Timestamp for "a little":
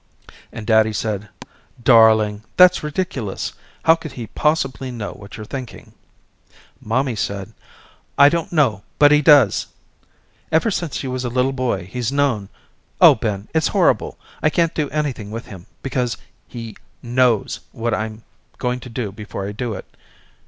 11.23-11.53